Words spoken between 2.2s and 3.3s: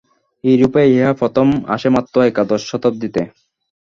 একাদশ শতাব্দীতে।